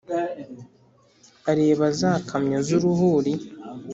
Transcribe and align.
Areba 1.51 1.87
za 1.99 2.11
kamyo 2.29 2.59
z'uruhuri 2.67 3.33